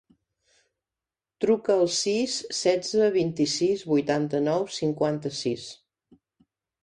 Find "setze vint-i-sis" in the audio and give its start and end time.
2.61-3.83